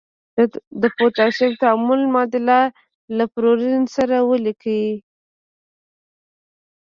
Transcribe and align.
د 0.81 0.83
پوتاشیم 0.97 1.51
تعامل 1.61 2.01
معادله 2.13 2.59
له 3.17 3.25
فلورین 3.33 3.83
سره 3.95 4.15
ولیکئ. 4.29 4.83